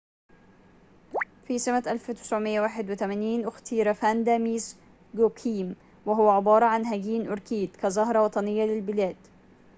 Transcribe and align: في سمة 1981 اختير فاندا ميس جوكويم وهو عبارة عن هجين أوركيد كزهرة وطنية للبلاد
في 1.47 1.59
سمة 1.59 1.83
1981 1.87 3.45
اختير 3.45 3.93
فاندا 3.93 4.37
ميس 4.37 4.77
جوكويم 5.15 5.75
وهو 6.05 6.29
عبارة 6.29 6.65
عن 6.65 6.85
هجين 6.85 7.27
أوركيد 7.27 7.75
كزهرة 7.81 8.23
وطنية 8.23 8.65
للبلاد 8.65 9.15